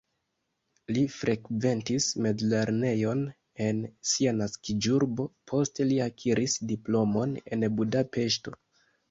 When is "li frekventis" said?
0.95-2.07